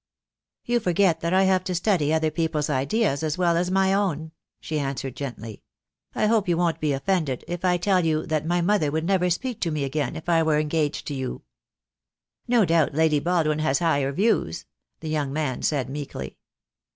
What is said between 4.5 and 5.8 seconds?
she answered gently.